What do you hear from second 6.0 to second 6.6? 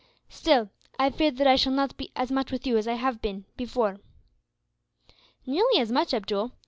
Abdool.